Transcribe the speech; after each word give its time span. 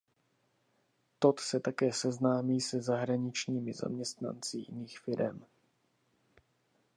Todd 1.19 1.39
se 1.39 1.59
také 1.59 1.93
seznámí 1.93 2.61
se 2.61 2.81
zahraničními 2.81 3.73
zaměstnanci 3.73 4.57
jiných 4.57 4.99
firem. 4.99 5.45